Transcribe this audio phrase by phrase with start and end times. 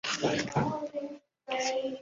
[0.03, 1.89] 出生于崎玉县熊谷市。